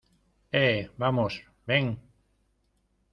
[0.51, 1.43] eh, vamos...
[1.67, 1.99] ven...